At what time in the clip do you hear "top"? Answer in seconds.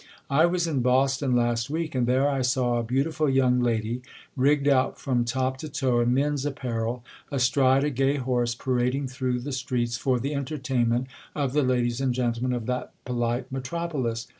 5.25-5.57